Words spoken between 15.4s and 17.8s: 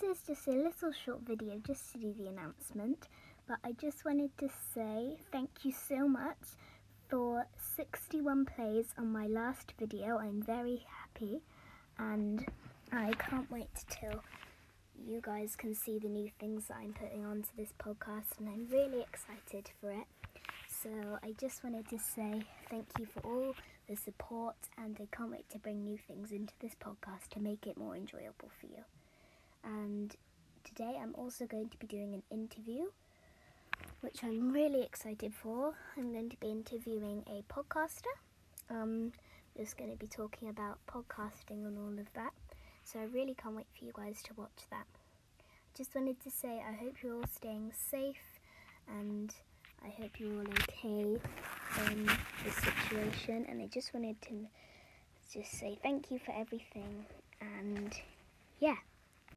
can see the new things that I'm putting onto this